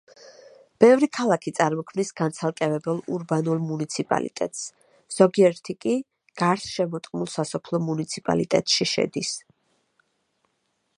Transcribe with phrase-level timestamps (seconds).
[0.83, 4.63] ბევრი ქალაქი წარმოქმნის განცალკევებულ ურბანულ მუნიციპალიტეტს,
[5.19, 5.95] ზოგიერთი კი
[6.43, 9.37] გარსშემორტყმულ სასოფლო მუნიციპალიტეტში შედის.